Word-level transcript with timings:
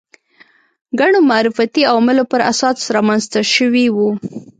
ګڼو 0.99 1.19
معرفتي 1.31 1.81
عواملو 1.91 2.23
پر 2.31 2.41
اساس 2.51 2.77
رامنځته 2.95 3.39
شوي 3.53 3.85
وو 3.95 4.09